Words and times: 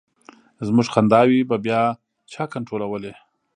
زمونږ 0.67 0.87
خنداوې 0.93 1.39
به 1.49 1.57
بیا 1.65 1.81
چا 2.31 2.43
کنټرولولې. 2.53 3.13